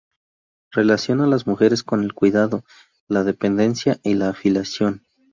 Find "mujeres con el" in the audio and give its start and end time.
1.45-2.15